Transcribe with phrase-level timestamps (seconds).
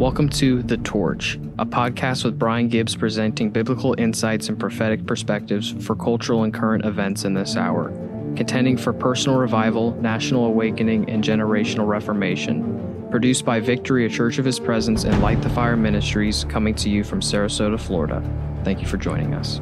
[0.00, 5.72] Welcome to The Torch, a podcast with Brian Gibbs presenting biblical insights and prophetic perspectives
[5.84, 7.90] for cultural and current events in this hour,
[8.34, 13.08] contending for personal revival, national awakening, and generational reformation.
[13.10, 16.88] Produced by Victory, a Church of His Presence, and Light the Fire Ministries, coming to
[16.88, 18.22] you from Sarasota, Florida.
[18.64, 19.60] Thank you for joining us.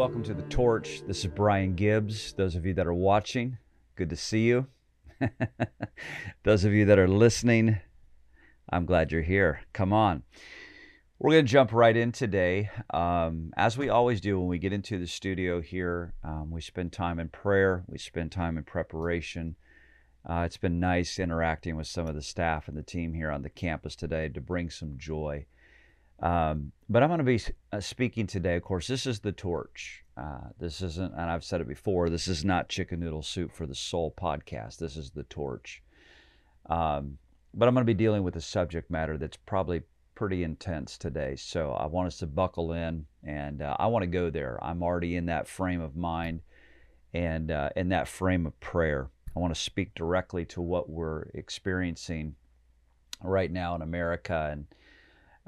[0.00, 1.02] Welcome to the Torch.
[1.06, 2.32] This is Brian Gibbs.
[2.32, 3.58] Those of you that are watching,
[3.96, 4.66] good to see you.
[6.42, 7.78] Those of you that are listening,
[8.72, 9.60] I'm glad you're here.
[9.74, 10.22] Come on.
[11.18, 12.70] We're going to jump right in today.
[12.88, 16.94] Um, as we always do when we get into the studio here, um, we spend
[16.94, 19.54] time in prayer, we spend time in preparation.
[20.26, 23.42] Uh, it's been nice interacting with some of the staff and the team here on
[23.42, 25.44] the campus today to bring some joy.
[26.22, 27.40] Um, but I'm going to be
[27.72, 28.56] uh, speaking today.
[28.56, 30.04] Of course, this is the torch.
[30.16, 32.10] Uh, this isn't, and I've said it before.
[32.10, 34.78] This is not chicken noodle soup for the soul podcast.
[34.78, 35.82] This is the torch.
[36.68, 37.16] Um,
[37.54, 39.82] but I'm going to be dealing with a subject matter that's probably
[40.14, 41.36] pretty intense today.
[41.36, 44.62] So I want us to buckle in, and uh, I want to go there.
[44.62, 46.42] I'm already in that frame of mind,
[47.14, 49.08] and uh, in that frame of prayer.
[49.34, 52.34] I want to speak directly to what we're experiencing
[53.22, 54.66] right now in America and.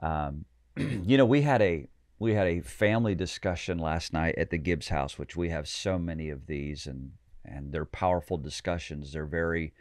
[0.03, 4.59] Um, you know, we had a we had a family discussion last night at the
[4.59, 7.12] Gibbs house, which we have so many of these, and
[7.45, 9.12] and they're powerful discussions.
[9.12, 9.75] They're very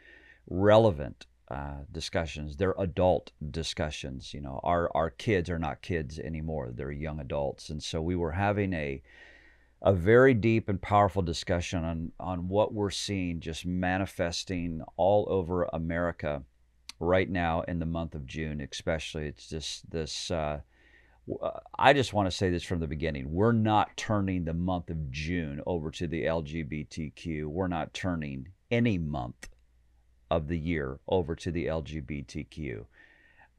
[0.50, 2.58] relevant uh, discussions.
[2.58, 4.34] They're adult discussions.
[4.34, 8.16] You know, our our kids are not kids anymore; they're young adults, and so we
[8.16, 9.02] were having a
[9.84, 15.70] a very deep and powerful discussion on on what we're seeing just manifesting all over
[15.72, 16.44] America
[17.00, 19.28] right now in the month of June, especially.
[19.28, 20.32] It's just this.
[20.32, 20.62] Uh,
[21.78, 23.32] I just want to say this from the beginning.
[23.32, 27.46] We're not turning the month of June over to the LGBTQ.
[27.46, 29.50] We're not turning any month
[30.32, 32.86] of the year over to the LGBTQ.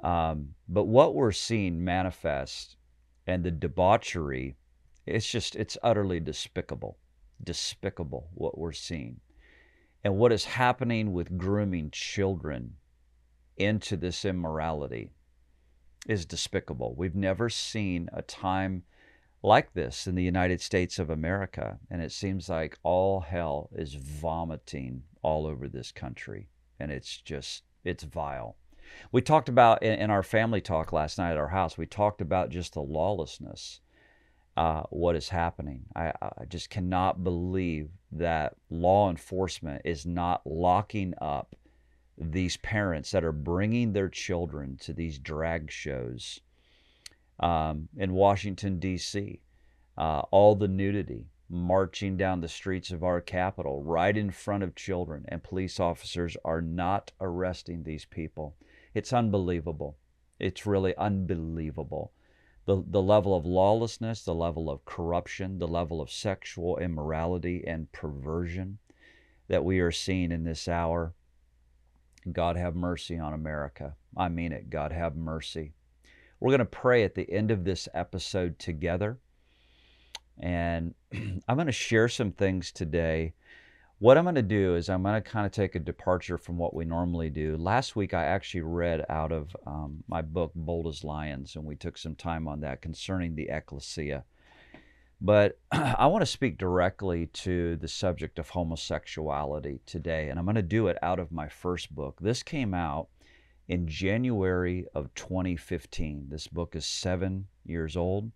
[0.03, 2.77] Um, but what we're seeing manifest
[3.27, 4.56] and the debauchery,
[5.06, 6.99] it's just, it's utterly despicable.
[7.44, 9.21] Despicable what we're seeing.
[10.03, 12.75] And what is happening with grooming children
[13.56, 15.12] into this immorality
[16.08, 16.94] is despicable.
[16.96, 18.82] We've never seen a time
[19.42, 23.94] like this in the United States of America, and it seems like all hell is
[23.94, 26.48] vomiting all over this country,
[26.78, 28.56] and it's just it's vile.
[29.10, 31.78] We talked about in, our family talk last night at our house.
[31.78, 33.80] We talked about just the lawlessness,
[34.56, 35.84] uh, what is happening.
[35.96, 41.56] I, I just cannot believe that law enforcement is not locking up
[42.19, 46.41] these parents that are bringing their children to these drag shows
[47.41, 49.41] um, in Washington, D.C.,
[49.99, 54.75] uh, all the nudity marching down the streets of our capital right in front of
[54.75, 58.56] children, and police officers are not arresting these people.
[58.94, 59.99] It's unbelievable.
[60.39, 62.12] It's really unbelievable.
[62.65, 67.91] The, the level of lawlessness, the level of corruption, the level of sexual immorality and
[67.93, 68.79] perversion
[69.49, 71.12] that we are seeing in this hour
[72.31, 73.94] God have mercy on America.
[74.16, 74.71] I mean it.
[74.71, 75.72] God have mercy.
[76.38, 79.19] We're going to pray at the end of this episode together.
[80.38, 83.34] And I'm going to share some things today.
[83.99, 86.59] What I'm going to do is I'm going to kind of take a departure from
[86.59, 87.56] what we normally do.
[87.56, 91.77] Last week, I actually read out of um, my book, Bold as Lions, and we
[91.77, 94.25] took some time on that concerning the ecclesia.
[95.25, 100.56] But I want to speak directly to the subject of homosexuality today, and I'm going
[100.56, 102.19] to do it out of my first book.
[102.21, 103.06] This came out
[103.69, 106.27] in January of 2015.
[106.28, 108.32] This book is seven years old,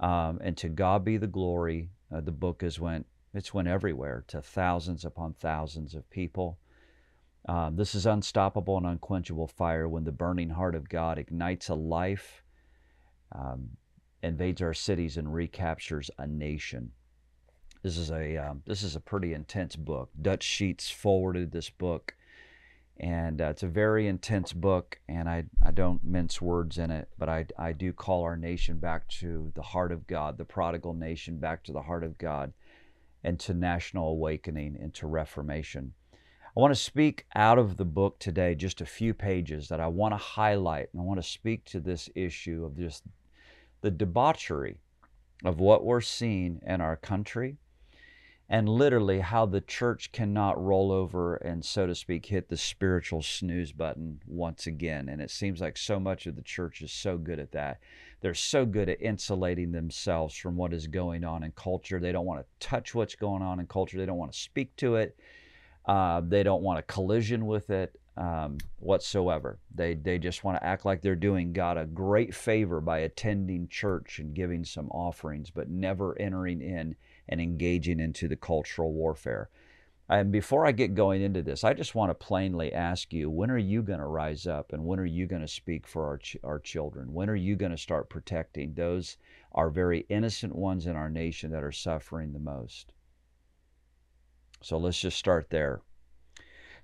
[0.00, 1.88] um, and to God be the glory.
[2.14, 6.58] Uh, the book has went it's went everywhere to thousands upon thousands of people.
[7.48, 11.74] Um, this is unstoppable and unquenchable fire when the burning heart of God ignites a
[11.74, 12.44] life.
[13.34, 13.70] Um,
[14.22, 16.92] invades our cities and recaptures a nation.
[17.82, 20.10] This is a um, this is a pretty intense book.
[20.20, 22.14] Dutch Sheets forwarded this book,
[23.00, 25.00] and uh, it's a very intense book.
[25.08, 28.78] And I I don't mince words in it, but I I do call our nation
[28.78, 32.52] back to the heart of God, the prodigal nation back to the heart of God,
[33.24, 35.94] and to national awakening and to reformation.
[36.56, 39.86] I want to speak out of the book today, just a few pages that I
[39.86, 43.04] want to highlight, and I want to speak to this issue of just
[43.82, 44.78] the debauchery
[45.44, 47.56] of what we're seeing in our country
[48.48, 53.22] and literally how the church cannot roll over and, so to speak, hit the spiritual
[53.22, 55.08] snooze button once again.
[55.08, 57.80] And it seems like so much of the church is so good at that.
[58.20, 61.98] They're so good at insulating themselves from what is going on in culture.
[61.98, 64.76] They don't want to touch what's going on in culture, they don't want to speak
[64.76, 65.16] to it.
[65.86, 69.58] Uh, they don't want a collision with it um, whatsoever.
[69.74, 73.68] They, they just want to act like they're doing God a great favor by attending
[73.68, 76.96] church and giving some offerings, but never entering in
[77.28, 79.48] and engaging into the cultural warfare.
[80.08, 83.50] And before I get going into this, I just want to plainly ask you when
[83.50, 86.18] are you going to rise up and when are you going to speak for our,
[86.18, 87.14] ch- our children?
[87.14, 89.16] When are you going to start protecting those,
[89.52, 92.92] our very innocent ones in our nation that are suffering the most?
[94.60, 95.80] So let's just start there.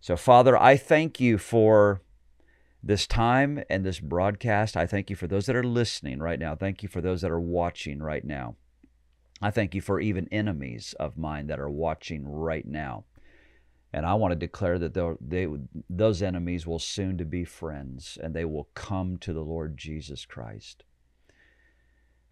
[0.00, 2.00] So, Father, I thank you for
[2.82, 4.76] this time and this broadcast.
[4.76, 6.54] I thank you for those that are listening right now.
[6.54, 8.54] Thank you for those that are watching right now.
[9.42, 13.04] I thank you for even enemies of mine that are watching right now.
[13.92, 15.48] And I want to declare that they,
[15.88, 20.26] those enemies will soon to be friends and they will come to the Lord Jesus
[20.26, 20.84] Christ.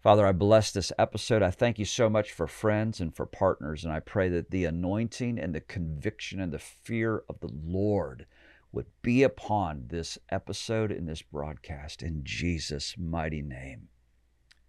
[0.07, 1.43] Father, I bless this episode.
[1.43, 3.83] I thank you so much for friends and for partners.
[3.83, 8.25] And I pray that the anointing and the conviction and the fear of the Lord
[8.71, 13.89] would be upon this episode and this broadcast in Jesus' mighty name.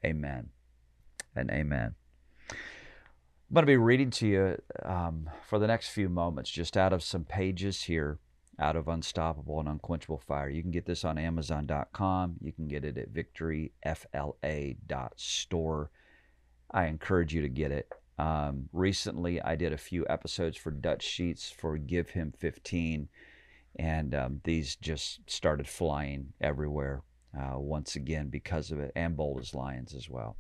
[0.05, 0.49] Amen
[1.37, 1.95] and amen.
[2.51, 6.93] I'm going to be reading to you um, for the next few moments, just out
[6.93, 8.19] of some pages here,
[8.59, 10.49] out of Unstoppable and Unquenchable Fire.
[10.49, 12.37] You can get this on Amazon.com.
[12.41, 15.91] You can get it at victoryfla.store.
[16.71, 17.93] I encourage you to get it.
[18.19, 23.09] Um, recently, I did a few episodes for Dutch Sheets for Give Him 15,
[23.79, 27.03] and um, these just started flying everywhere
[27.39, 30.37] uh, once again because of it, and Bold as Lions as well.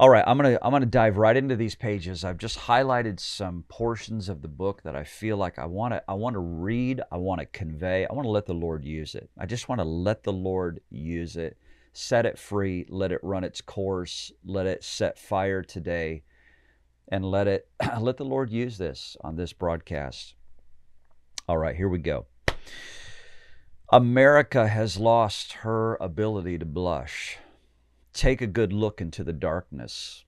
[0.00, 2.22] All right, I'm gonna I'm gonna dive right into these pages.
[2.22, 6.04] I've just highlighted some portions of the book that I feel like I want to
[6.06, 7.00] I want to read.
[7.10, 8.06] I want to convey.
[8.06, 9.28] I want to let the Lord use it.
[9.36, 11.58] I just want to let the Lord use it.
[11.94, 12.86] Set it free.
[12.88, 14.30] Let it run its course.
[14.44, 16.22] Let it set fire today,
[17.08, 17.68] and let it
[18.00, 20.36] let the Lord use this on this broadcast.
[21.48, 22.26] All right, here we go.
[23.90, 27.38] America has lost her ability to blush.
[28.18, 30.24] Take a good look into the darkness.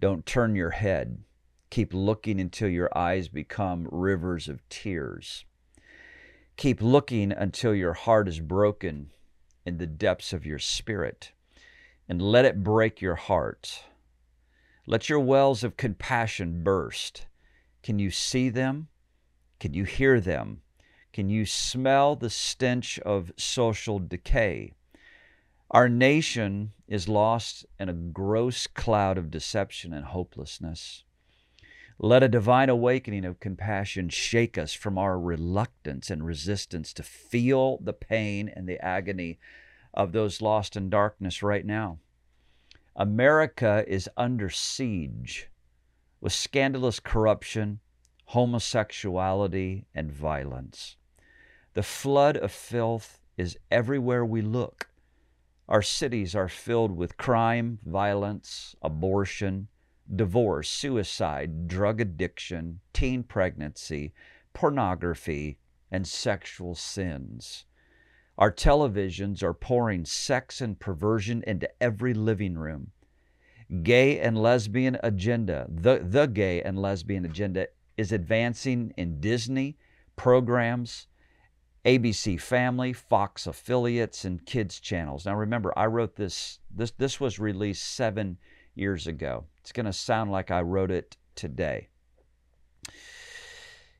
[0.00, 1.24] Don't turn your head.
[1.68, 5.44] Keep looking until your eyes become rivers of tears.
[6.56, 9.12] Keep looking until your heart is broken
[9.66, 11.32] in the depths of your spirit,
[12.08, 13.84] and let it break your heart.
[14.86, 17.26] Let your wells of compassion burst.
[17.82, 18.88] Can you see them?
[19.60, 20.62] Can you hear them?
[21.12, 24.72] Can you smell the stench of social decay?
[25.70, 31.04] Our nation is lost in a gross cloud of deception and hopelessness.
[31.98, 37.76] Let a divine awakening of compassion shake us from our reluctance and resistance to feel
[37.82, 39.38] the pain and the agony
[39.92, 41.98] of those lost in darkness right now.
[42.96, 45.50] America is under siege
[46.18, 47.80] with scandalous corruption,
[48.26, 50.96] homosexuality, and violence.
[51.74, 54.88] The flood of filth is everywhere we look
[55.68, 59.68] our cities are filled with crime, violence, abortion,
[60.14, 64.12] divorce, suicide, drug addiction, teen pregnancy,
[64.54, 65.58] pornography,
[65.90, 67.66] and sexual sins.
[68.38, 72.92] Our televisions are pouring sex and perversion into every living room.
[73.82, 77.66] Gay and lesbian agenda, the, the gay and lesbian agenda,
[77.98, 79.76] is advancing in Disney
[80.16, 81.08] programs,
[81.84, 85.26] ABC Family, Fox affiliates, and kids channels.
[85.26, 88.38] Now remember, I wrote this, this, this was released seven
[88.74, 89.44] years ago.
[89.60, 91.88] It's going to sound like I wrote it today.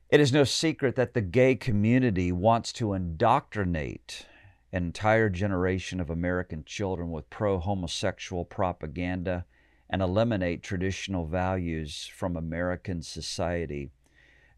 [0.09, 4.25] It is no secret that the gay community wants to indoctrinate
[4.71, 9.45] an entire generation of American children with pro homosexual propaganda
[9.89, 13.89] and eliminate traditional values from American society.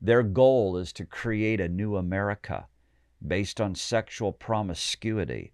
[0.02, 2.68] Their goal is to create a new America
[3.26, 5.54] based on sexual promiscuity,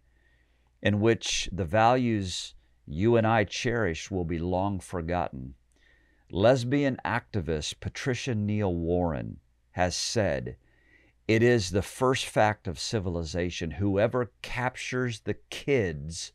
[0.81, 2.55] in which the values
[2.85, 5.55] you and I cherish will be long forgotten.
[6.29, 9.39] Lesbian activist Patricia Neal Warren
[9.71, 10.57] has said,
[11.27, 13.71] It is the first fact of civilization.
[13.71, 16.31] Whoever captures the kids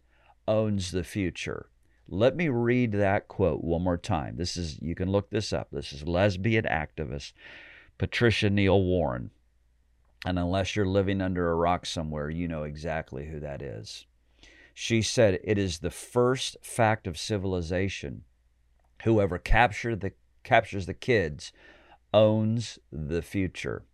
[0.47, 1.69] owns the future.
[2.09, 4.37] Let me read that quote one more time.
[4.37, 5.69] This is you can look this up.
[5.71, 7.33] This is lesbian activist
[7.97, 9.31] Patricia Neal Warren.
[10.25, 14.07] And unless you're living under a rock somewhere, you know exactly who that is.
[14.75, 18.23] She said, It is the first fact of civilization.
[19.05, 20.13] Whoever the
[20.45, 21.53] captures the kids,
[22.15, 23.85] owns the future.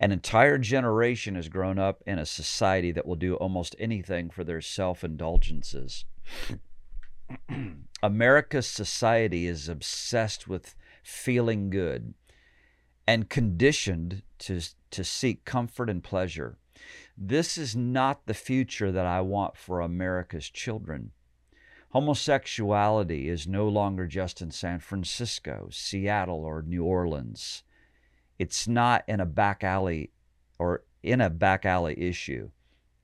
[0.00, 4.42] An entire generation has grown up in a society that will do almost anything for
[4.42, 6.04] their self indulgences.
[8.02, 12.14] America's society is obsessed with feeling good
[13.06, 16.58] and conditioned to, to seek comfort and pleasure.
[17.16, 21.12] This is not the future that I want for America's children.
[21.90, 27.62] Homosexuality is no longer just in San Francisco, Seattle, or New Orleans.
[28.38, 30.10] It's not in a back alley
[30.58, 32.50] or in a back alley issue.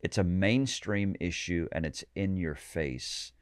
[0.00, 3.32] It's a mainstream issue and it's in your face.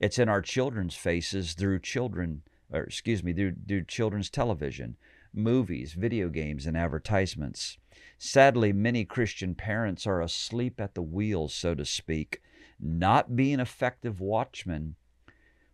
[0.00, 4.96] It's in our children's faces through children, or excuse me, through, through children's television,
[5.32, 7.78] movies, video games, and advertisements.
[8.18, 12.42] Sadly, many Christian parents are asleep at the wheel, so to speak,
[12.78, 14.96] not being effective watchmen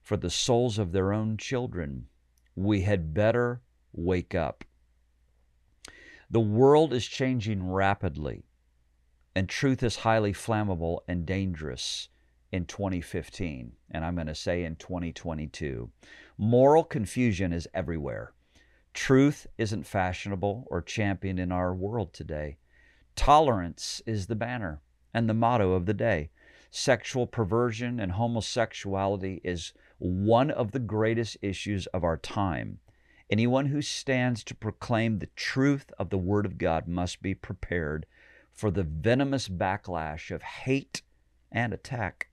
[0.02, 2.06] for the souls of their own children.
[2.54, 4.64] We had better wake up.
[6.30, 8.44] The world is changing rapidly,
[9.34, 12.08] and truth is highly flammable and dangerous
[12.52, 15.90] in 2015, and I'm going to say in 2022.
[16.38, 18.32] Moral confusion is everywhere.
[18.96, 22.56] Truth isn't fashionable or championed in our world today.
[23.14, 24.80] Tolerance is the banner
[25.12, 26.30] and the motto of the day.
[26.70, 32.78] Sexual perversion and homosexuality is one of the greatest issues of our time.
[33.28, 38.06] Anyone who stands to proclaim the truth of the Word of God must be prepared
[38.50, 41.02] for the venomous backlash of hate
[41.52, 42.28] and attack.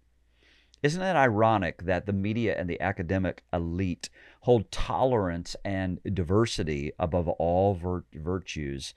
[0.81, 4.09] Isn't it ironic that the media and the academic elite
[4.43, 8.93] hold tolerance and diversity above all vir- virtues,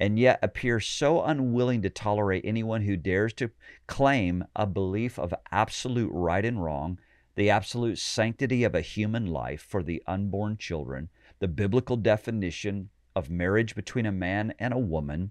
[0.00, 3.50] and yet appear so unwilling to tolerate anyone who dares to
[3.86, 6.98] claim a belief of absolute right and wrong,
[7.34, 11.10] the absolute sanctity of a human life for the unborn children,
[11.40, 15.30] the biblical definition of marriage between a man and a woman,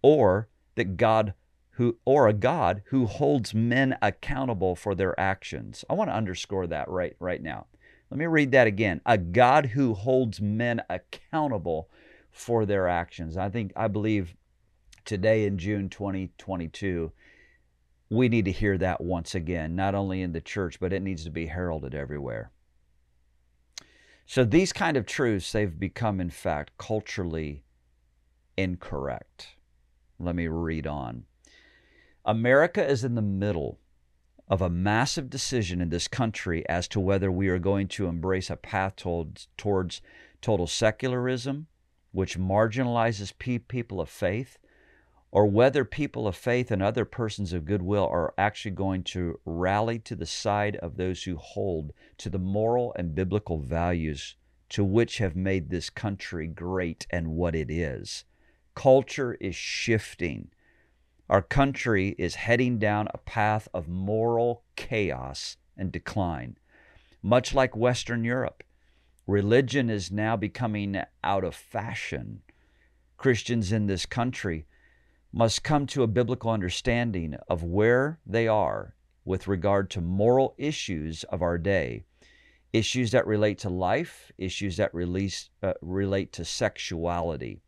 [0.00, 1.34] or that God
[1.72, 5.84] who or a God who holds men accountable for their actions.
[5.90, 7.66] I want to underscore that right right now.
[8.10, 9.00] Let me read that again.
[9.04, 11.90] A God who holds men accountable
[12.30, 13.36] for their actions.
[13.36, 14.36] I think I believe
[15.04, 17.12] today in June 2022
[18.08, 21.24] we need to hear that once again, not only in the church, but it needs
[21.24, 22.52] to be heralded everywhere.
[24.26, 27.64] So these kind of truths, they've become, in fact, culturally
[28.56, 29.56] incorrect.
[30.18, 31.24] Let me read on.
[32.24, 33.78] America is in the middle
[34.48, 38.48] of a massive decision in this country as to whether we are going to embrace
[38.48, 40.00] a path towards, towards
[40.40, 41.66] total secularism,
[42.12, 43.32] which marginalizes
[43.68, 44.58] people of faith,
[45.32, 49.98] or whether people of faith and other persons of goodwill are actually going to rally
[49.98, 54.36] to the side of those who hold to the moral and biblical values
[54.68, 58.24] to which have made this country great and what it is.
[58.74, 60.48] Culture is shifting.
[61.28, 66.56] Our country is heading down a path of moral chaos and decline.
[67.20, 68.62] Much like Western Europe,
[69.26, 72.42] religion is now becoming out of fashion.
[73.16, 74.66] Christians in this country
[75.32, 81.24] must come to a biblical understanding of where they are with regard to moral issues
[81.24, 82.04] of our day,
[82.72, 87.60] issues that relate to life, issues that release, uh, relate to sexuality.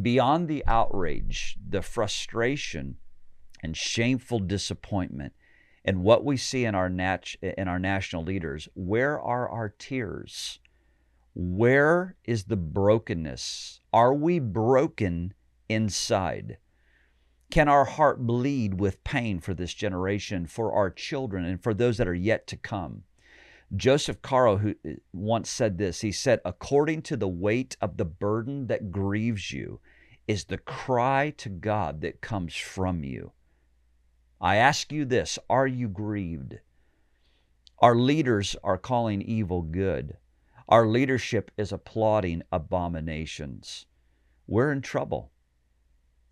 [0.00, 2.96] Beyond the outrage, the frustration,
[3.62, 5.34] and shameful disappointment,
[5.84, 10.60] and what we see in our, nat- in our national leaders, where are our tears?
[11.34, 13.80] Where is the brokenness?
[13.92, 15.34] Are we broken
[15.68, 16.58] inside?
[17.50, 21.98] Can our heart bleed with pain for this generation, for our children, and for those
[21.98, 23.02] that are yet to come?
[23.74, 28.04] Joseph Caro, who uh, once said this, he said, According to the weight of the
[28.04, 29.80] burden that grieves you,
[30.28, 33.32] is the cry to God that comes from you.
[34.40, 36.58] I ask you this Are you grieved?
[37.78, 40.16] Our leaders are calling evil good.
[40.68, 43.86] Our leadership is applauding abominations.
[44.46, 45.32] We're in trouble.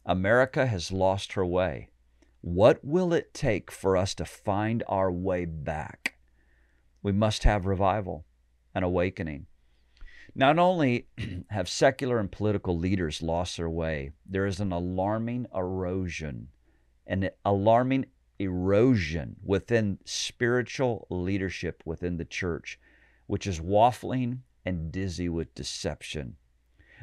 [0.04, 1.90] America has lost her way.
[2.40, 6.19] What will it take for us to find our way back?
[7.02, 8.26] We must have revival
[8.75, 9.47] and awakening.
[10.35, 11.07] Not only
[11.50, 16.49] have secular and political leaders lost their way, there is an alarming erosion,
[17.07, 18.07] an alarming
[18.38, 22.78] erosion within spiritual leadership within the church,
[23.26, 26.37] which is waffling and dizzy with deception.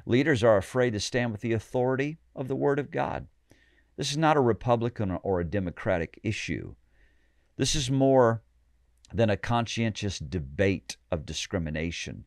[0.06, 3.28] Leaders are afraid to stand with the authority of the Word of God.
[3.98, 6.76] This is not a Republican or a Democratic issue.
[7.58, 8.44] This is more
[9.14, 12.26] than a conscientious debate of discrimination.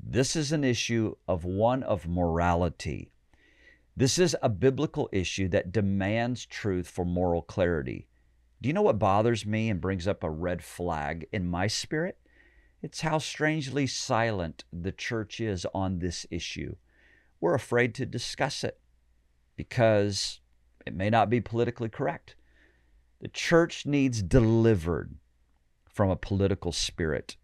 [0.00, 3.10] This is an issue of one of morality.
[3.96, 8.08] This is a biblical issue that demands truth for moral clarity.
[8.60, 12.18] Do you know what bothers me and brings up a red flag in my spirit?
[12.82, 16.76] It's how strangely silent the church is on this issue.
[17.40, 18.78] We're afraid to discuss it
[19.56, 20.40] because
[20.86, 22.36] it may not be politically correct.
[23.20, 25.16] The church needs delivered
[25.96, 27.38] from a political spirit.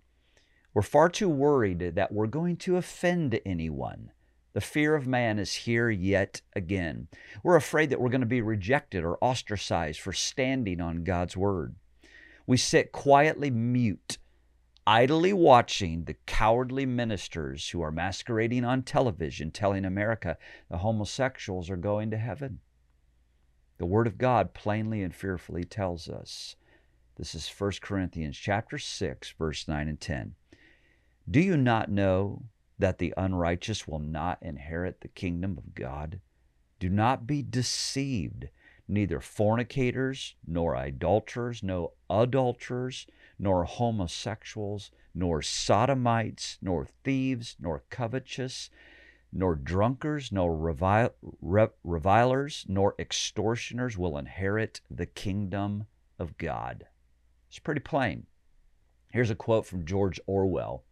[0.74, 4.10] We're far too worried that we're going to offend anyone.
[4.52, 7.08] The fear of man is here yet again.
[7.42, 11.76] We're afraid that we're going to be rejected or ostracized for standing on God's word.
[12.46, 14.18] We sit quietly mute,
[14.86, 20.36] idly watching the cowardly ministers who are masquerading on television telling America
[20.70, 22.60] the homosexuals are going to heaven.
[23.78, 26.54] The word of God plainly and fearfully tells us.
[27.16, 30.34] This is 1 Corinthians chapter 6 verse 9 and 10.
[31.30, 32.44] Do you not know
[32.78, 36.20] that the unrighteous will not inherit the kingdom of God?
[36.80, 38.48] Do not be deceived.
[38.88, 43.06] Neither fornicators, nor idolaters, no adulterers,
[43.38, 48.70] nor homosexuals, nor sodomites, nor thieves, nor covetous,
[49.32, 50.56] nor drunkards, nor
[51.84, 55.86] revilers, nor extortioners will inherit the kingdom
[56.18, 56.86] of God.
[57.52, 58.24] It's pretty plain.
[59.10, 60.84] Here's a quote from George Orwell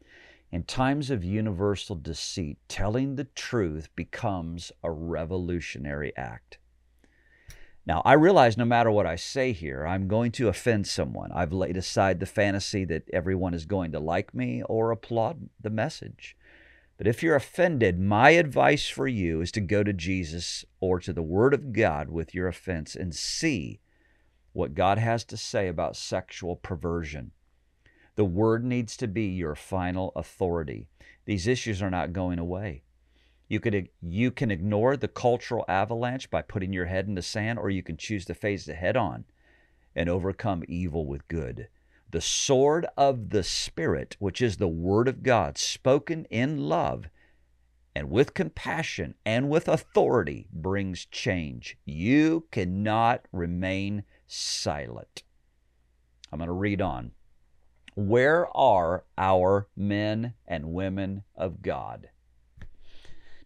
[0.52, 6.58] In times of universal deceit, telling the truth becomes a revolutionary act.
[7.86, 11.32] Now, I realize no matter what I say here, I'm going to offend someone.
[11.32, 15.70] I've laid aside the fantasy that everyone is going to like me or applaud the
[15.70, 16.36] message.
[16.98, 21.14] But if you're offended, my advice for you is to go to Jesus or to
[21.14, 23.80] the Word of God with your offense and see
[24.52, 27.32] what God has to say about sexual perversion.
[28.16, 30.88] The Word needs to be your final authority.
[31.24, 32.82] These issues are not going away.
[33.48, 37.58] You could you can ignore the cultural avalanche by putting your head in the sand,
[37.58, 39.24] or you can choose to face it head on
[39.94, 41.68] and overcome evil with good
[42.10, 47.08] the sword of the Spirit, which is the Word of God, spoken in love
[47.94, 51.76] and with compassion and with authority, brings change.
[51.84, 55.22] You cannot remain silent.
[56.32, 57.12] I'm going to read on.
[57.94, 62.10] Where are our men and women of God?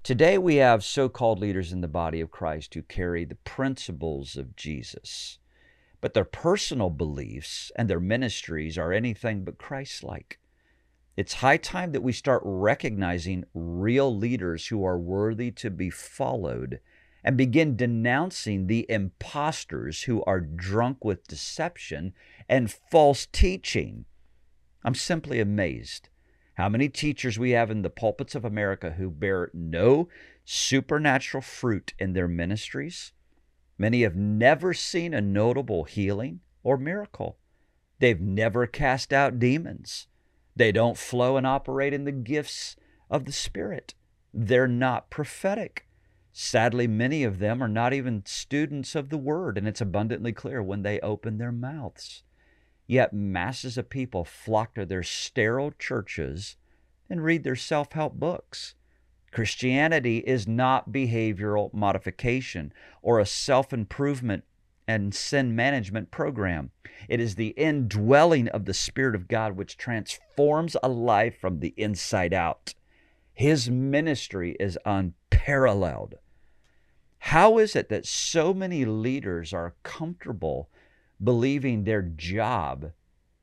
[0.03, 4.37] Today, we have so called leaders in the body of Christ who carry the principles
[4.37, 5.38] of Jesus
[6.05, 10.38] but their personal beliefs and their ministries are anything but Christ like.
[11.16, 16.81] It's high time that we start recognizing real leaders who are worthy to be followed
[17.25, 22.13] and begin denouncing the imposters who are drunk with deception
[22.49, 24.05] and false teaching.
[24.85, 26.09] I'm simply amazed
[26.55, 30.09] how many teachers we have in the pulpits of America who bear no
[30.45, 33.13] supernatural fruit in their ministries
[33.79, 37.39] Many have never seen a notable healing or miracle.
[37.99, 40.07] They've never cast out demons.
[40.55, 42.77] They don't flow and operate in the gifts
[43.11, 43.95] of the Spirit.
[44.33, 45.89] They're not prophetic.
[46.37, 50.61] Sadly, many of them are not even students of the Word, and it's abundantly clear
[50.61, 52.25] when they open their mouths.
[52.88, 56.57] Yet masses of people flock to their sterile churches
[57.09, 58.75] and read their self help books.
[59.31, 64.42] Christianity is not behavioral modification or a self improvement
[64.88, 66.73] and sin management program.
[67.09, 71.75] It is the indwelling of the Spirit of God which transforms a life from the
[71.77, 72.75] inside out.
[73.33, 76.16] His ministry is unparalleled.
[77.29, 80.69] How is it that so many leaders are comfortable
[81.23, 82.93] believing their job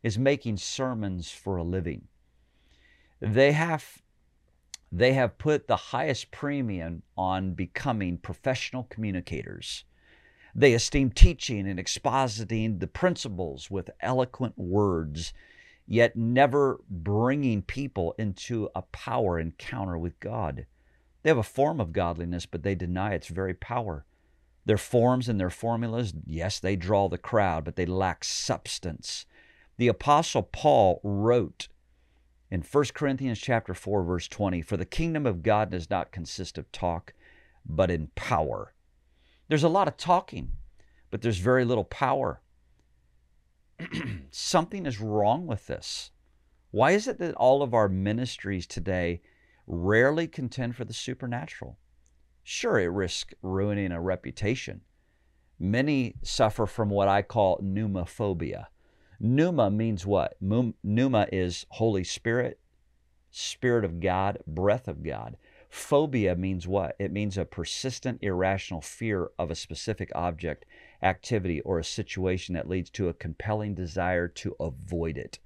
[0.03, 2.07] is making sermons for a living?
[3.19, 4.03] They have
[4.91, 9.83] they have put the highest premium on becoming professional communicators.
[10.53, 15.33] They esteem teaching and expositing the principles with eloquent words,
[15.87, 20.67] yet never bringing people into a power encounter with God.
[21.21, 24.05] They have a form of godliness, but they deny its very power.
[24.65, 29.25] Their forms and their formulas, yes, they draw the crowd, but they lack substance.
[29.77, 31.67] The Apostle Paul wrote
[32.51, 36.57] in 1 Corinthians chapter 4 verse 20, for the kingdom of God does not consist
[36.57, 37.13] of talk,
[37.65, 38.73] but in power.
[39.47, 40.51] There's a lot of talking,
[41.09, 42.41] but there's very little power.
[44.31, 46.11] Something is wrong with this.
[46.71, 49.21] Why is it that all of our ministries today
[49.67, 51.77] rarely contend for the supernatural?
[52.43, 54.81] Sure, it risks ruining a reputation.
[55.59, 58.67] Many suffer from what I call pneumophobia
[59.23, 60.35] Pneuma means what?
[60.41, 62.59] Pneuma is Holy Spirit,
[63.29, 65.37] Spirit of God, breath of God.
[65.69, 66.95] Phobia means what?
[66.97, 70.65] It means a persistent, irrational fear of a specific object,
[71.03, 75.37] activity, or a situation that leads to a compelling desire to avoid it.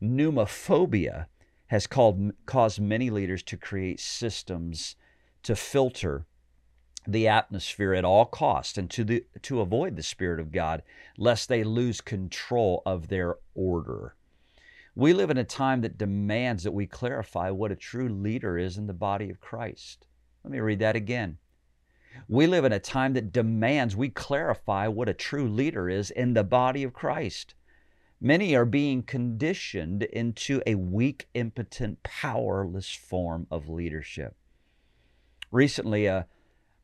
[0.00, 1.26] Pneumophobia
[1.68, 4.96] has called, caused many leaders to create systems
[5.42, 6.26] to filter
[7.06, 10.82] the atmosphere at all costs and to, the, to avoid the Spirit of God,
[11.18, 14.14] lest they lose control of their order.
[14.96, 18.78] We live in a time that demands that we clarify what a true leader is
[18.78, 20.06] in the body of Christ.
[20.44, 21.38] Let me read that again.
[22.28, 26.34] We live in a time that demands we clarify what a true leader is in
[26.34, 27.54] the body of Christ.
[28.24, 34.34] Many are being conditioned into a weak, impotent, powerless form of leadership.
[35.50, 36.26] Recently, a,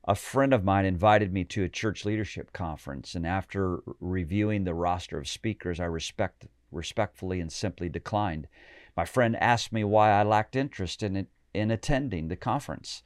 [0.05, 4.75] a friend of mine invited me to a church leadership conference, and after reviewing the
[4.75, 8.47] roster of speakers, I respect respectfully and simply declined.
[8.95, 13.03] My friend asked me why I lacked interest in, in attending the conference,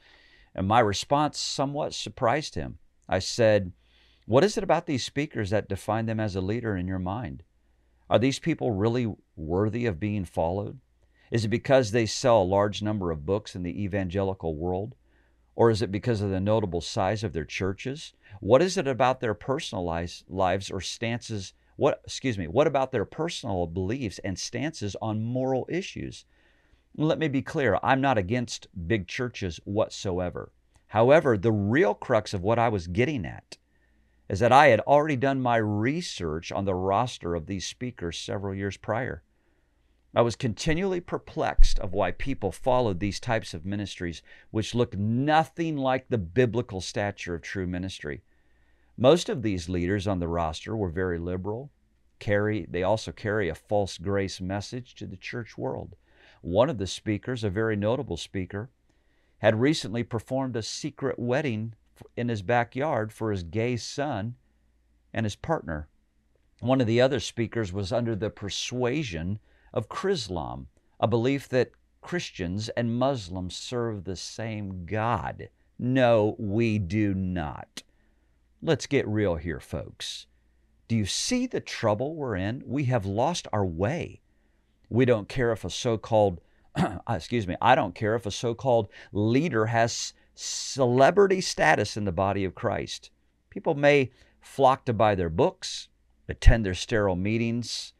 [0.53, 2.79] and my response somewhat surprised him.
[3.07, 3.71] I said,
[4.25, 7.43] What is it about these speakers that define them as a leader in your mind?
[8.09, 10.79] Are these people really worthy of being followed?
[11.31, 14.95] Is it because they sell a large number of books in the evangelical world?
[15.55, 18.13] Or is it because of the notable size of their churches?
[18.41, 23.05] What is it about their personal lives or stances what, excuse me, what about their
[23.05, 26.25] personal beliefs and stances on moral issues?
[26.95, 30.51] Let me be clear, I'm not against big churches whatsoever.
[30.87, 33.57] However, the real crux of what I was getting at
[34.27, 38.55] is that I had already done my research on the roster of these speakers several
[38.55, 39.23] years prior.
[40.15, 45.75] I was continually perplexed of why people followed these types of ministries which looked nothing
[45.75, 48.23] like the biblical stature of true ministry.
[48.97, 51.69] Most of these leaders on the roster were very liberal.
[52.17, 55.97] Carry, they also carry a false grace message to the church world.
[56.41, 58.69] One of the speakers, a very notable speaker,
[59.39, 61.73] had recently performed a secret wedding
[62.15, 64.35] in his backyard for his gay son
[65.13, 65.87] and his partner.
[66.59, 69.39] One of the other speakers was under the persuasion
[69.73, 70.67] of Chrislam,
[70.99, 75.49] a belief that Christians and Muslims serve the same God.
[75.77, 77.83] No, we do not.
[78.61, 80.27] Let's get real here, folks.
[80.87, 82.63] Do you see the trouble we're in?
[82.65, 84.21] We have lost our way.
[84.89, 86.41] We don't care if a so called,
[86.75, 92.05] uh, excuse me, I don't care if a so called leader has celebrity status in
[92.05, 93.09] the body of Christ.
[93.49, 95.89] People may flock to buy their books,
[96.27, 97.93] attend their sterile meetings.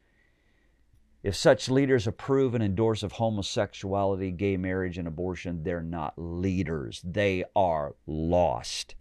[1.24, 7.02] If such leaders approve and endorse of homosexuality, gay marriage, and abortion, they're not leaders.
[7.04, 8.96] They are lost.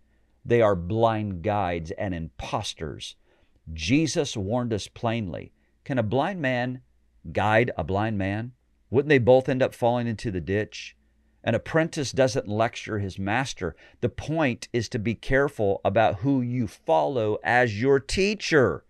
[0.44, 3.16] They are blind guides and impostors.
[3.72, 5.52] Jesus warned us plainly.
[5.84, 6.80] Can a blind man
[7.32, 8.52] guide a blind man?
[8.90, 10.96] Wouldn't they both end up falling into the ditch?
[11.44, 13.76] An apprentice doesn't lecture his master.
[14.00, 18.84] The point is to be careful about who you follow as your teacher.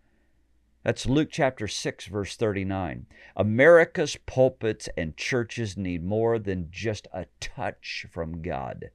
[0.84, 3.06] That's Luke chapter 6, verse 39.
[3.36, 8.90] America's pulpits and churches need more than just a touch from God,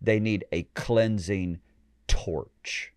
[0.00, 1.58] they need a cleansing
[2.06, 2.92] torch.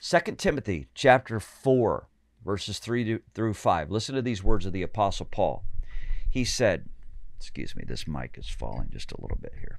[0.00, 2.08] 2 Timothy chapter 4
[2.44, 3.90] verses 3 through 5.
[3.90, 5.64] Listen to these words of the apostle Paul.
[6.28, 6.88] He said,
[7.36, 9.78] excuse me, this mic is falling just a little bit here.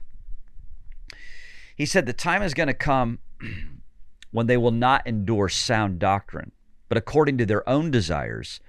[1.76, 3.20] He said the time is going to come
[4.32, 6.52] when they will not endure sound doctrine,
[6.88, 8.60] but according to their own desires,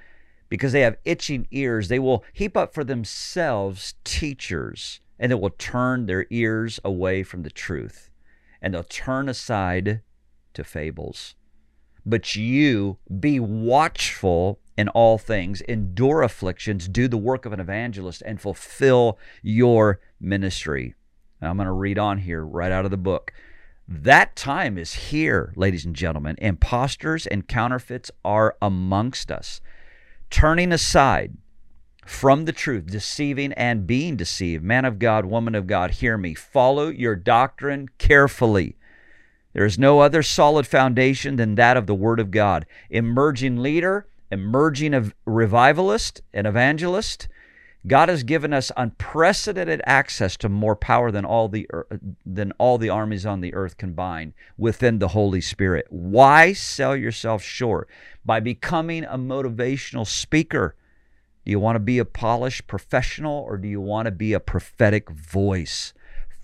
[0.49, 5.51] because they have itching ears, they will heap up for themselves teachers, and it will
[5.51, 8.11] turn their ears away from the truth
[8.67, 10.01] and they'll turn aside
[10.55, 11.35] to fables.
[12.05, 18.23] But you be watchful in all things, endure afflictions, do the work of an evangelist,
[18.25, 20.95] and fulfill your ministry.
[21.41, 23.33] I'm going to read on here right out of the book.
[23.89, 26.37] That time is here, ladies and gentlemen.
[26.39, 29.61] Impostors and counterfeits are amongst us,
[30.29, 31.37] turning aside
[32.05, 34.65] from the truth, deceiving and being deceived.
[34.65, 36.35] Man of God, woman of God, hear me.
[36.35, 38.77] Follow your doctrine carefully.
[39.53, 42.67] There is no other solid foundation than that of the Word of God.
[42.91, 47.29] Emerging leader, emerging revivalist, and evangelist.
[47.87, 51.69] God has given us unprecedented access to more power than all the
[52.25, 55.87] than all the armies on the earth combined within the Holy Spirit.
[55.91, 57.89] Why sell yourself short
[58.25, 60.75] by becoming a motivational speaker?
[61.45, 64.41] Do you want to be a polished professional or do you want to be a
[64.41, 65.95] prophetic voice?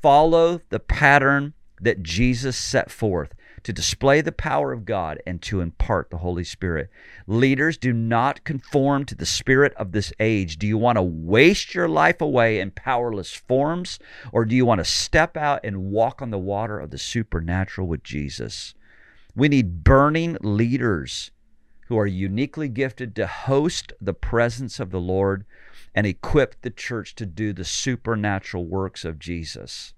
[0.00, 3.34] Follow the pattern that Jesus set forth.
[3.64, 6.90] To display the power of God and to impart the Holy Spirit.
[7.26, 10.58] Leaders, do not conform to the spirit of this age.
[10.58, 13.98] Do you want to waste your life away in powerless forms,
[14.32, 17.86] or do you want to step out and walk on the water of the supernatural
[17.86, 18.74] with Jesus?
[19.34, 21.30] We need burning leaders
[21.86, 25.44] who are uniquely gifted to host the presence of the Lord
[25.94, 29.94] and equip the church to do the supernatural works of Jesus.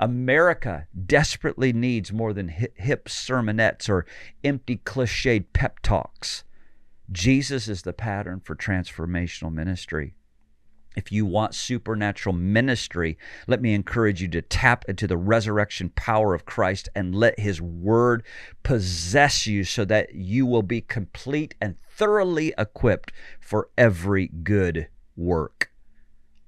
[0.00, 4.06] America desperately needs more than hip sermonettes or
[4.42, 6.42] empty cliched pep talks.
[7.12, 10.14] Jesus is the pattern for transformational ministry.
[10.96, 16.34] If you want supernatural ministry, let me encourage you to tap into the resurrection power
[16.34, 18.24] of Christ and let his word
[18.62, 25.69] possess you so that you will be complete and thoroughly equipped for every good work.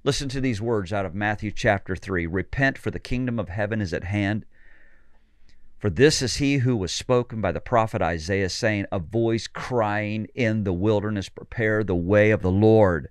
[0.05, 3.81] Listen to these words out of Matthew chapter 3 Repent, for the kingdom of heaven
[3.81, 4.45] is at hand.
[5.79, 10.27] For this is he who was spoken by the prophet Isaiah, saying, A voice crying
[10.35, 13.11] in the wilderness, Prepare the way of the Lord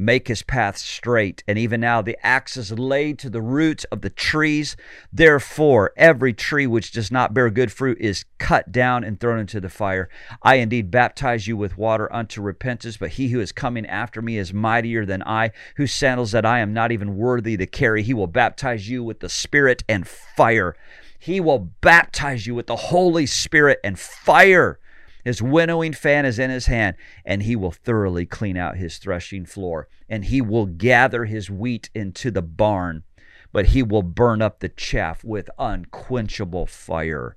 [0.00, 1.44] make his path straight.
[1.46, 4.74] And even now the axe is laid to the roots of the trees.
[5.12, 9.60] Therefore, every tree which does not bear good fruit is cut down and thrown into
[9.60, 10.08] the fire.
[10.42, 14.38] I indeed baptize you with water unto repentance, but he who is coming after me
[14.38, 18.02] is mightier than I, whose sandals that I am not even worthy to carry.
[18.02, 20.74] He will baptize you with the Spirit and fire.
[21.18, 24.78] He will baptize you with the Holy Spirit and fire.
[25.24, 29.44] His winnowing fan is in his hand, and he will thoroughly clean out his threshing
[29.44, 33.04] floor, and he will gather his wheat into the barn,
[33.52, 37.36] but he will burn up the chaff with unquenchable fire.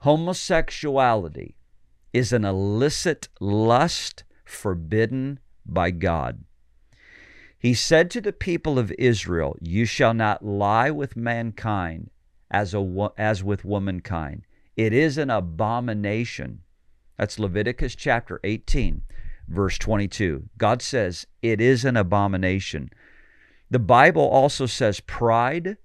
[0.00, 1.56] Homosexuality
[2.12, 6.44] is an illicit lust forbidden by God.
[7.58, 12.10] He said to the people of Israel, You shall not lie with mankind
[12.50, 14.45] as, a, as with womankind
[14.76, 16.60] it is an abomination.
[17.16, 19.02] That's Leviticus chapter 18,
[19.48, 20.50] verse 22.
[20.58, 22.90] God says it is an abomination.
[23.70, 25.78] The Bible also says pride,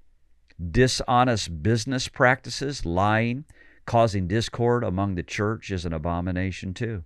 [0.71, 3.45] dishonest business practices, lying,
[3.85, 7.03] causing discord among the church is an abomination too.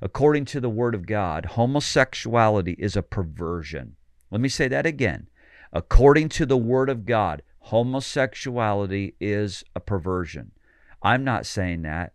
[0.00, 3.96] According to the Word of God, homosexuality is a perversion.
[4.30, 5.28] Let me say that again.
[5.72, 10.52] According to the Word of God, homosexuality is a perversion.
[11.02, 12.12] I'm not saying that.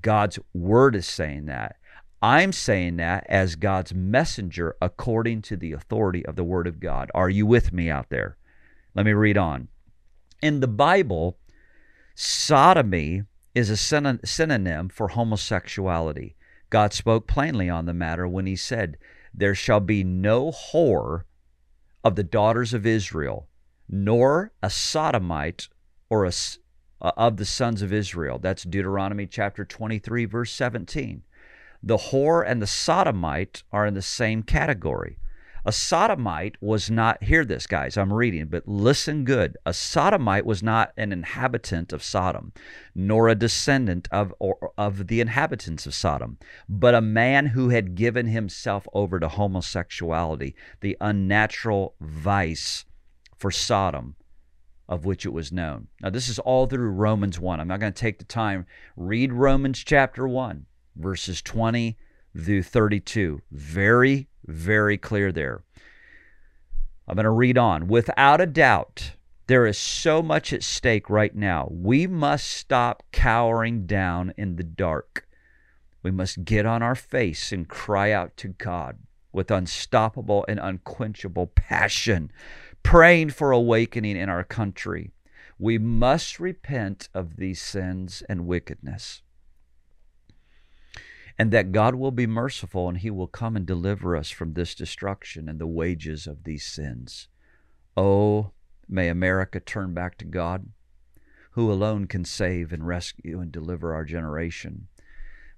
[0.00, 1.76] God's word is saying that.
[2.22, 7.10] I'm saying that as God's messenger according to the authority of the word of God.
[7.14, 8.38] Are you with me out there?
[8.94, 9.68] Let me read on.
[10.40, 11.36] In the Bible,
[12.14, 16.34] sodomy is a synonym for homosexuality.
[16.70, 18.96] God spoke plainly on the matter when he said,
[19.32, 21.24] There shall be no whore
[22.02, 23.48] of the daughters of Israel,
[23.88, 25.68] nor a sodomite
[26.08, 26.32] or a
[27.04, 28.38] uh, of the sons of Israel.
[28.38, 31.22] That's Deuteronomy chapter 23, verse 17.
[31.82, 35.18] The whore and the sodomite are in the same category.
[35.66, 39.58] A sodomite was not, hear this, guys, I'm reading, but listen good.
[39.66, 42.52] A sodomite was not an inhabitant of Sodom,
[42.94, 46.38] nor a descendant of, or, of the inhabitants of Sodom,
[46.68, 52.86] but a man who had given himself over to homosexuality, the unnatural vice
[53.36, 54.16] for Sodom
[54.88, 55.88] of which it was known.
[56.00, 57.60] Now, this is all through Romans 1.
[57.60, 58.66] I'm not going to take the time.
[58.96, 60.66] Read Romans chapter 1,
[60.96, 61.96] verses 20
[62.36, 63.40] through 32.
[63.50, 65.62] Very, very clear there.
[67.08, 67.86] I'm going to read on.
[67.86, 69.12] Without a doubt,
[69.46, 71.68] there is so much at stake right now.
[71.70, 75.26] We must stop cowering down in the dark.
[76.02, 78.98] We must get on our face and cry out to God
[79.32, 82.30] with unstoppable and unquenchable passion
[82.84, 85.10] praying for awakening in our country.
[85.58, 89.22] We must repent of these sins and wickedness.
[91.36, 94.76] And that God will be merciful and He will come and deliver us from this
[94.76, 97.26] destruction and the wages of these sins.
[97.96, 98.52] Oh,
[98.88, 100.68] may America turn back to God,
[101.52, 104.86] who alone can save and rescue and deliver our generation.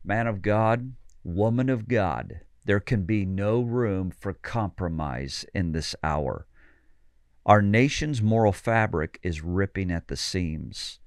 [0.04, 0.92] Man of God,
[1.24, 6.46] woman of God, there can be no room for compromise in this hour.
[7.46, 10.98] Our nation's moral fabric is ripping at the seams.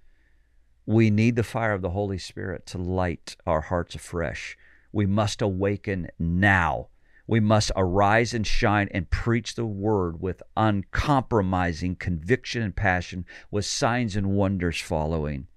[0.86, 4.58] We need the fire of the Holy Spirit to light our hearts afresh.
[4.94, 6.88] We must awaken now.
[7.28, 13.66] We must arise and shine and preach the word with uncompromising conviction and passion, with
[13.66, 15.48] signs and wonders following.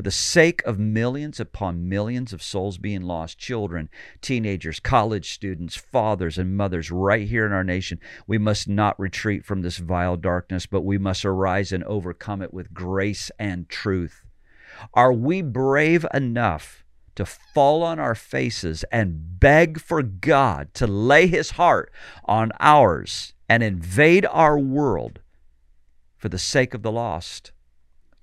[0.00, 3.90] For the sake of millions upon millions of souls being lost, children,
[4.22, 9.44] teenagers, college students, fathers, and mothers right here in our nation, we must not retreat
[9.44, 14.24] from this vile darkness, but we must arise and overcome it with grace and truth.
[14.94, 16.82] Are we brave enough
[17.16, 21.92] to fall on our faces and beg for God to lay his heart
[22.24, 25.20] on ours and invade our world
[26.16, 27.52] for the sake of the lost?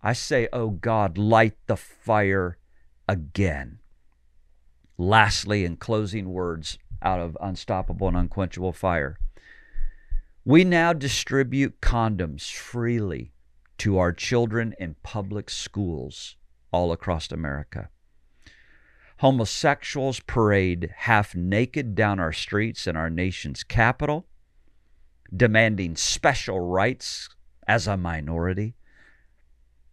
[0.01, 2.57] I say, Oh God, light the fire
[3.07, 3.79] again.
[4.97, 9.17] Lastly, in closing words out of Unstoppable and Unquenchable Fire,
[10.43, 13.33] we now distribute condoms freely
[13.77, 16.37] to our children in public schools
[16.71, 17.89] all across America.
[19.17, 24.27] Homosexuals parade half naked down our streets in our nation's capital,
[25.35, 27.29] demanding special rights
[27.67, 28.76] as a minority.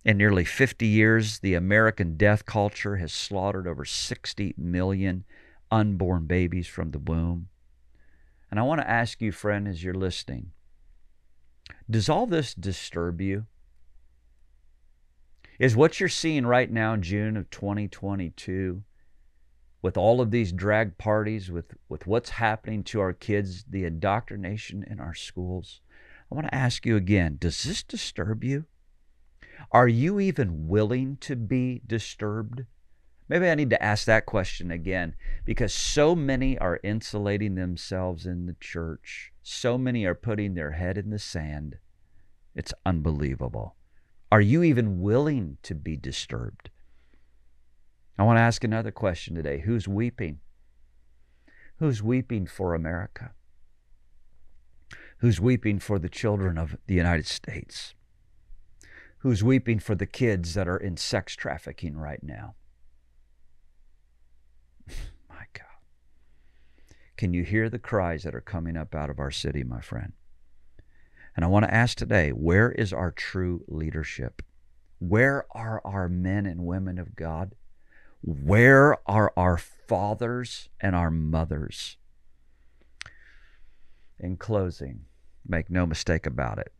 [0.05, 5.25] In nearly 50 years, the American death culture has slaughtered over 60 million
[5.71, 7.49] unborn babies from the womb.
[8.51, 10.53] And I want to ask you, friend, as you're listening,
[11.89, 13.47] does all this disturb you?
[15.59, 18.83] Is what you're seeing right now in June of 2022
[19.81, 24.85] with all of these drag parties, with, with what's happening to our kids, the indoctrination
[24.85, 25.81] in our schools?
[26.31, 28.67] I want to ask you again does this disturb you?
[29.73, 32.65] Are you even willing to be disturbed?
[33.29, 38.47] Maybe I need to ask that question again because so many are insulating themselves in
[38.47, 39.33] the church.
[39.43, 41.79] So many are putting their head in the sand.
[42.55, 43.77] It's unbelievable.
[44.31, 46.71] Are you even willing to be disturbed?
[48.19, 50.41] I want to ask another question today Who's weeping?
[51.79, 53.33] Who's weeping for America?
[55.19, 57.95] Who's weeping for the children of the United States?
[59.25, 62.57] Who's weeping for the kids that are in sex trafficking right now?
[65.31, 65.65] my God.
[67.17, 70.13] Can you hear the cries that are coming up out of our city, my friend?
[71.35, 74.43] And I want to ask today where is our true leadership?
[74.99, 77.55] Where are our men and women of God?
[78.21, 81.97] Where are our fathers and our mothers?
[84.19, 85.07] In closing,
[85.49, 86.75] make no mistake about it.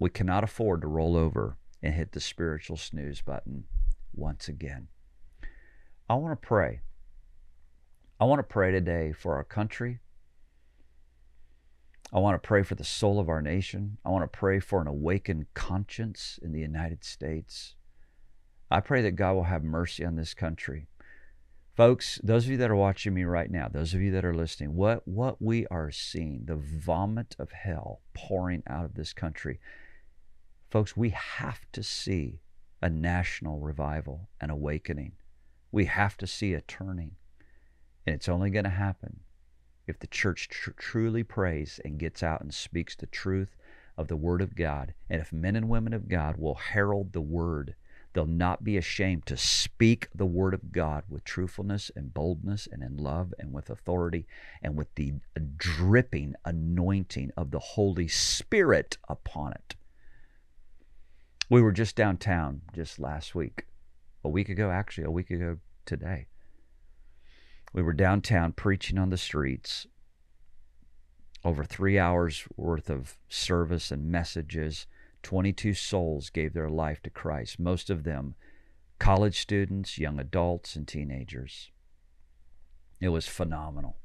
[0.00, 3.64] We cannot afford to roll over and hit the spiritual snooze button
[4.14, 4.88] once again.
[6.08, 6.80] I want to pray.
[8.18, 10.00] I want to pray today for our country.
[12.12, 13.98] I want to pray for the soul of our nation.
[14.02, 17.74] I want to pray for an awakened conscience in the United States.
[18.70, 20.86] I pray that God will have mercy on this country.
[21.76, 24.34] Folks, those of you that are watching me right now, those of you that are
[24.34, 29.60] listening, what, what we are seeing, the vomit of hell pouring out of this country,
[30.70, 32.42] Folks, we have to see
[32.80, 35.12] a national revival and awakening.
[35.72, 37.16] We have to see a turning.
[38.06, 39.20] And it's only going to happen
[39.88, 43.56] if the church tr- truly prays and gets out and speaks the truth
[43.98, 44.94] of the Word of God.
[45.08, 47.74] And if men and women of God will herald the Word,
[48.12, 52.84] they'll not be ashamed to speak the Word of God with truthfulness and boldness and
[52.84, 54.24] in love and with authority
[54.62, 55.14] and with the
[55.56, 59.74] dripping anointing of the Holy Spirit upon it.
[61.50, 63.66] We were just downtown just last week,
[64.22, 66.28] a week ago, actually, a week ago today.
[67.72, 69.88] We were downtown preaching on the streets.
[71.44, 74.86] Over three hours worth of service and messages.
[75.24, 78.36] 22 souls gave their life to Christ, most of them
[79.00, 81.72] college students, young adults, and teenagers.
[83.00, 83.96] It was phenomenal.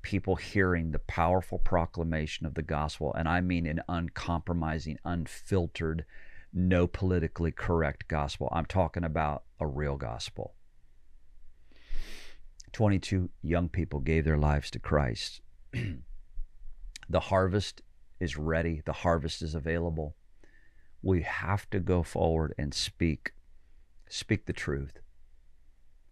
[0.00, 6.04] People hearing the powerful proclamation of the gospel, and I mean an uncompromising, unfiltered,
[6.52, 8.48] no politically correct gospel.
[8.52, 10.54] I'm talking about a real gospel.
[12.72, 15.40] 22 young people gave their lives to Christ.
[17.08, 17.82] the harvest
[18.20, 20.16] is ready, the harvest is available.
[21.02, 23.32] We have to go forward and speak.
[24.08, 24.98] Speak the truth.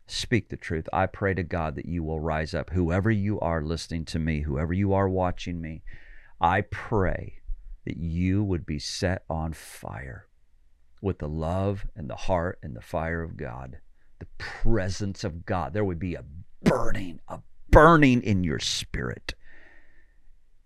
[0.07, 0.89] Speak the truth.
[0.93, 2.71] I pray to God that you will rise up.
[2.71, 5.83] Whoever you are listening to me, whoever you are watching me,
[6.41, 7.41] I pray
[7.85, 10.27] that you would be set on fire
[11.01, 13.79] with the love and the heart and the fire of God,
[14.19, 15.73] the presence of God.
[15.73, 16.25] There would be a
[16.63, 17.41] burning, a
[17.71, 19.35] burning in your spirit.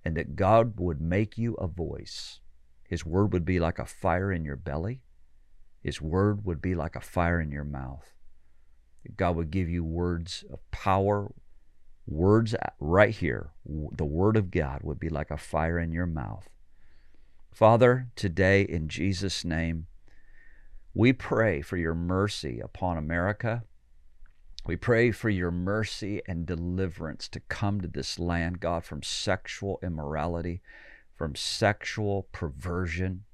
[0.05, 2.41] And that God would make you a voice.
[2.87, 5.01] His word would be like a fire in your belly,
[5.81, 8.13] His word would be like a fire in your mouth.
[9.17, 11.33] God would give you words of power,
[12.07, 13.51] words right here.
[13.65, 16.49] The word of God would be like a fire in your mouth.
[17.53, 19.87] Father, today in Jesus' name,
[20.95, 23.65] we pray for your mercy upon America.
[24.65, 29.81] We pray for your mercy and deliverance to come to this land, God, from sexual
[29.83, 30.63] immorality,
[31.17, 33.25] from sexual perversion.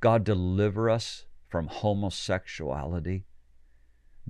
[0.00, 3.24] God, deliver us from homosexuality.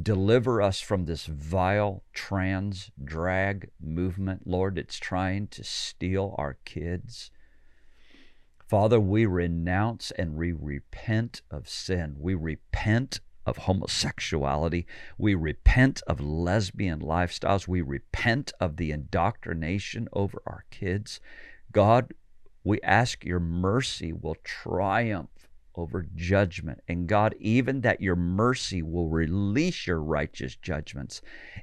[0.01, 4.79] Deliver us from this vile trans drag movement, Lord.
[4.79, 7.31] It's trying to steal our kids.
[8.69, 12.17] Father, we renounce and we repent of sin.
[12.19, 14.87] We repent of homosexuality.
[15.17, 17.69] We repent of lesbian lifestyles.
[17.69, 21.21] We repent of the indoctrination over our kids.
[21.71, 22.13] God,
[22.65, 26.81] we ask your mercy will triumph over judgment.
[26.89, 31.23] And God, even that your mercy will release your righteous judgments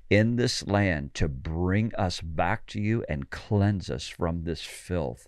[0.10, 5.28] in this land to bring us back to you and cleanse us from this filth.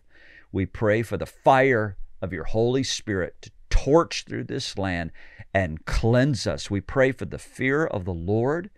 [0.52, 5.12] We pray for the fire of your Holy Spirit to torch through this land
[5.54, 6.70] and cleanse us.
[6.72, 8.70] We pray for the fear of the Lord.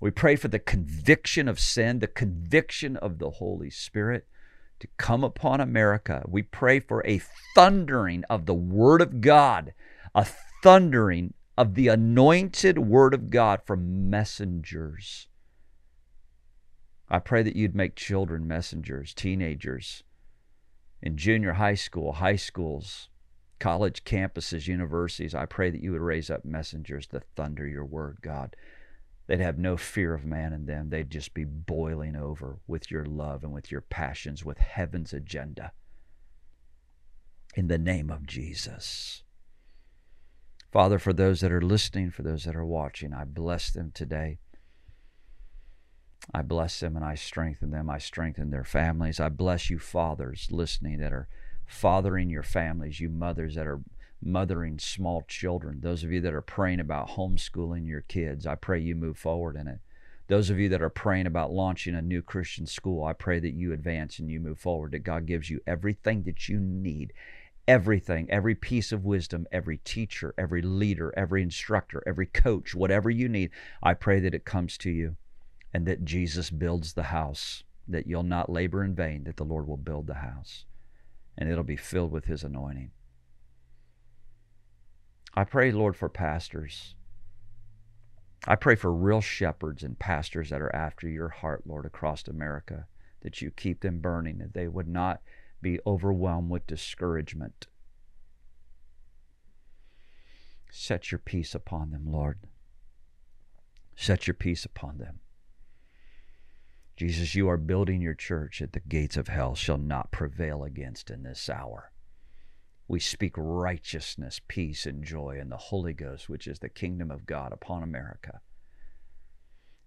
[0.00, 4.26] We pray for the conviction of sin, the conviction of the Holy Spirit
[4.80, 6.24] to come upon America.
[6.26, 7.22] We pray for a
[7.54, 9.74] thundering of the Word of God,
[10.14, 10.26] a
[10.62, 15.28] thundering of the anointed Word of God from messengers.
[17.08, 20.02] I pray that you'd make children messengers, teenagers,
[21.02, 23.08] in junior high school, high schools,
[23.58, 25.34] college campuses, universities.
[25.34, 28.56] I pray that you would raise up messengers to thunder your word, God.
[29.26, 30.90] They'd have no fear of man in them.
[30.90, 35.72] They'd just be boiling over with your love and with your passions, with heaven's agenda.
[37.54, 39.22] In the name of Jesus.
[40.72, 44.38] Father, for those that are listening, for those that are watching, I bless them today.
[46.32, 47.90] I bless them and I strengthen them.
[47.90, 49.18] I strengthen their families.
[49.18, 51.28] I bless you, fathers listening that are
[51.66, 53.80] fathering your families, you mothers that are
[54.22, 58.78] mothering small children, those of you that are praying about homeschooling your kids, I pray
[58.78, 59.80] you move forward in it.
[60.28, 63.54] Those of you that are praying about launching a new Christian school, I pray that
[63.54, 67.12] you advance and you move forward, that God gives you everything that you need.
[67.68, 73.28] Everything, every piece of wisdom, every teacher, every leader, every instructor, every coach, whatever you
[73.28, 73.50] need,
[73.82, 75.16] I pray that it comes to you
[75.72, 79.66] and that Jesus builds the house, that you'll not labor in vain, that the Lord
[79.66, 80.64] will build the house
[81.36, 82.90] and it'll be filled with His anointing.
[85.34, 86.94] I pray, Lord, for pastors.
[88.46, 92.86] I pray for real shepherds and pastors that are after your heart, Lord, across America,
[93.22, 95.22] that you keep them burning, that they would not
[95.62, 97.68] be overwhelmed with discouragement.
[100.70, 102.38] Set your peace upon them, Lord.
[103.94, 105.20] Set your peace upon them.
[106.96, 111.10] Jesus, you are building your church that the gates of hell shall not prevail against
[111.10, 111.92] in this hour.
[112.86, 117.26] We speak righteousness, peace, and joy in the Holy Ghost, which is the kingdom of
[117.26, 118.40] God upon America.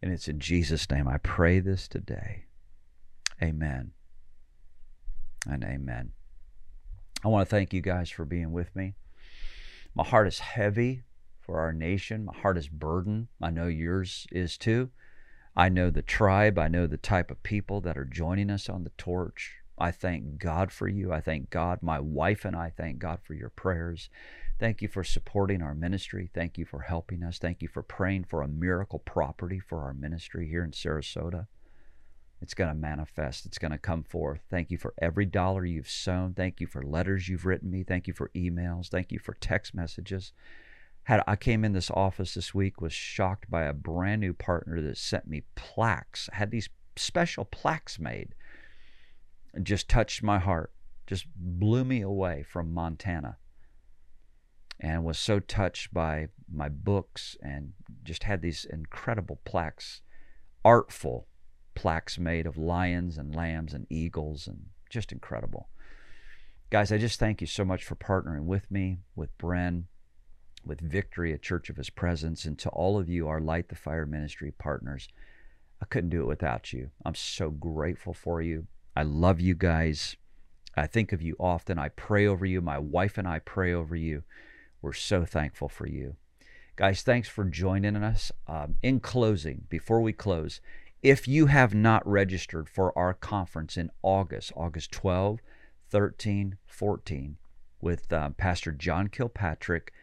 [0.02, 2.46] And it's in Jesus' name I pray this today.
[3.42, 3.92] Amen
[5.48, 6.12] and amen.
[7.24, 8.96] I want to thank you guys for being with me.
[9.94, 11.04] My heart is heavy
[11.40, 12.26] for our nation.
[12.26, 13.28] My heart is burdened.
[13.42, 14.90] I know yours is too.
[15.56, 16.60] I know the tribe.
[16.60, 19.56] I know the type of people that are joining us on the torch.
[19.78, 21.12] I thank God for you.
[21.14, 21.82] I thank God.
[21.82, 24.10] My wife and I thank God for your prayers.
[24.60, 26.30] Thank you for supporting our ministry.
[26.34, 27.38] Thank you for helping us.
[27.38, 31.48] Thank you for praying for a miracle property for our ministry here in Sarasota.
[32.42, 33.46] It's going to manifest.
[33.46, 34.42] It's going to come forth.
[34.50, 36.34] Thank you for every dollar you've sown.
[36.34, 37.84] Thank you for letters you've written me.
[37.84, 38.90] Thank you for emails.
[38.90, 40.34] Thank you for text messages
[41.06, 44.82] had I came in this office this week was shocked by a brand new partner
[44.82, 46.30] that sent me plaques.
[46.34, 48.34] I had these special plaques made.
[49.62, 50.74] Just touched my heart.
[51.06, 53.38] Just blew me away from Montana.
[54.80, 60.02] And was so touched by my books and just had these incredible plaques,
[60.66, 61.28] artful
[61.76, 65.70] plaques made of lions and lambs and eagles and just incredible.
[66.72, 69.84] Guys, I just thank you so much for partnering with me, with Bren,
[70.66, 73.76] with Victory, a church of his presence, and to all of you, our Light the
[73.76, 75.08] Fire ministry partners.
[75.82, 76.92] I couldn't do it without you.
[77.06, 78.68] I'm so grateful for you.
[78.96, 80.16] I love you guys.
[80.76, 81.78] I think of you often.
[81.78, 82.62] I pray over you.
[82.62, 84.24] My wife and I pray over you.
[84.82, 86.16] We're so thankful for you.
[86.76, 88.32] Guys, thanks for joining us.
[88.48, 90.60] Um, in closing, before we close,
[91.02, 95.40] if you have not registered for our conference in August, August 12,
[95.90, 97.38] 13, 14,
[97.80, 99.94] with uh, Pastor John Kilpatrick,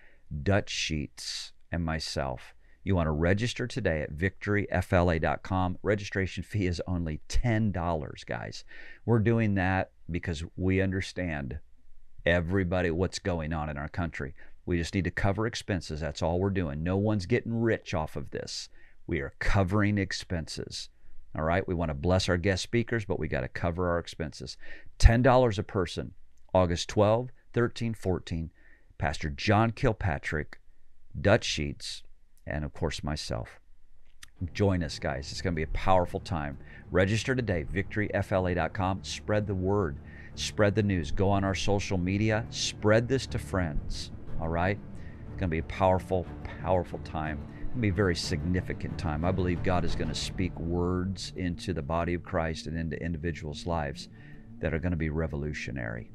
[0.43, 2.55] Dutch Sheets, and myself.
[2.85, 5.79] You want to register today at victoryfla.com.
[5.83, 8.65] Registration fee is only $10, guys.
[9.07, 11.59] We're doing that because we understand
[12.27, 14.35] everybody what's going on in our country.
[14.67, 16.01] We just need to cover expenses.
[16.01, 16.83] That's all we're doing.
[16.83, 18.69] No one's getting rich off of this.
[19.07, 20.89] We are covering expenses.
[21.37, 21.67] All right.
[21.67, 24.57] We want to bless our guest speakers, but we got to cover our expenses.
[24.99, 26.15] $10 a person,
[26.53, 28.51] August 12, 13, 14
[29.03, 30.61] Pastor John Kilpatrick,
[31.21, 32.05] Dutch Sheets,
[32.47, 33.59] and of course myself.
[34.55, 35.33] Join us, guys.
[35.33, 36.57] It's going to be a powerful time.
[36.93, 39.03] Register today, victoryfla.com.
[39.03, 39.97] Spread the word,
[40.37, 41.11] spread the news.
[41.11, 44.13] Go on our social media, spread this to friends.
[44.41, 44.79] All right?
[44.79, 46.25] It's going to be a powerful,
[46.63, 47.41] powerful time.
[47.55, 49.25] It's going to be a very significant time.
[49.25, 53.03] I believe God is going to speak words into the body of Christ and into
[53.03, 54.09] individuals' lives
[54.61, 56.13] that are going to be revolutionary.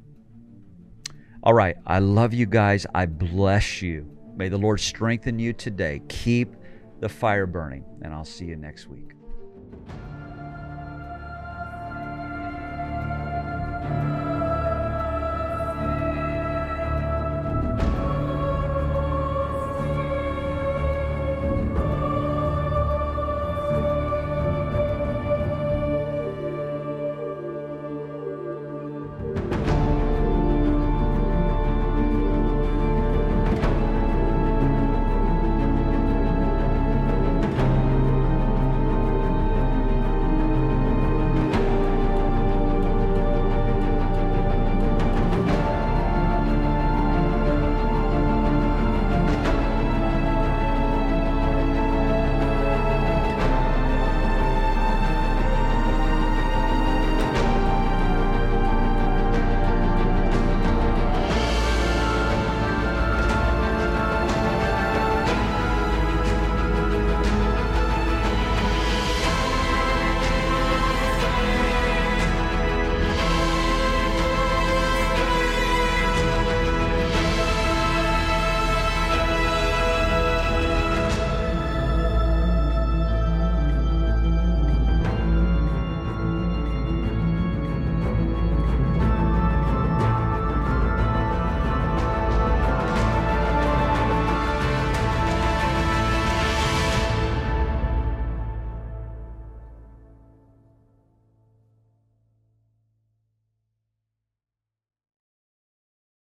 [1.43, 1.77] All right.
[1.85, 2.85] I love you guys.
[2.93, 4.09] I bless you.
[4.35, 6.01] May the Lord strengthen you today.
[6.09, 6.55] Keep
[6.99, 9.16] the fire burning, and I'll see you next week.